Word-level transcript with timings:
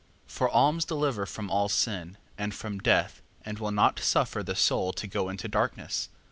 4:11. 0.27 0.31
For 0.31 0.49
alms 0.49 0.83
deliver 0.85 1.25
from 1.27 1.51
all 1.51 1.69
sin, 1.69 2.17
and 2.35 2.55
from 2.55 2.79
death, 2.79 3.21
and 3.43 3.59
will 3.59 3.69
not 3.69 3.99
suffer 3.99 4.41
the 4.41 4.55
soul 4.55 4.91
to 4.93 5.05
go 5.05 5.29
into 5.29 5.47
darkness. 5.47 6.09